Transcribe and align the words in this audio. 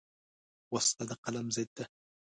وسله 0.73 1.03
د 1.09 1.11
قلم 1.23 1.45
ضد 1.55 1.69
ده 1.77 1.85